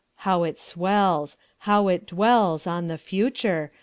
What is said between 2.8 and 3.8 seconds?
the Future!